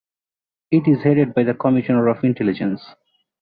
[0.71, 2.83] It is headed by the Commissioner of Intelligence.